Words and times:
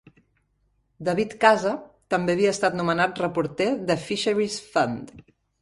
David 1.09 1.35
Casa 1.43 1.73
també 2.15 2.37
havia 2.37 2.55
estat 2.55 2.79
nomenat 2.81 3.23
reporter 3.27 3.71
de 3.91 4.01
Fisheries 4.07 4.61
Fund. 4.75 5.17